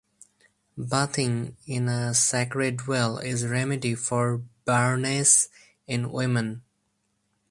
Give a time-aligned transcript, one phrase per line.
[0.79, 5.49] Bathing in a sacred well is a remedy for barrenness
[5.85, 6.63] in women.